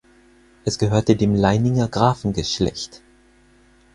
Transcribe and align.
Es 0.65 0.79
gehörte 0.79 1.15
dem 1.15 1.35
Leininger 1.35 1.87
Grafengeschlecht. 1.87 3.03